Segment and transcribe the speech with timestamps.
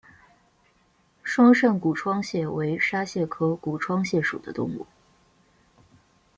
[1.21, 4.87] 双扇股窗蟹为沙蟹科股窗蟹属的动物。